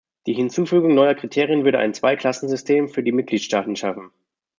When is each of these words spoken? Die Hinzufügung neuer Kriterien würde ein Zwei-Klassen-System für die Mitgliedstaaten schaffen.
Die 0.25 0.33
Hinzufügung 0.33 0.95
neuer 0.95 1.13
Kriterien 1.13 1.63
würde 1.63 1.77
ein 1.77 1.93
Zwei-Klassen-System 1.93 2.87
für 2.89 3.03
die 3.03 3.11
Mitgliedstaaten 3.11 3.75
schaffen. 3.75 4.09